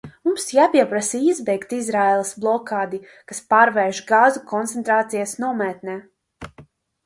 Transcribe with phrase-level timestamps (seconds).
[0.27, 3.01] Mums jāpieprasa izbeigt Izraēlas blokādi,
[3.33, 6.03] kas pārvērš Gazu koncentrācijas nometnē.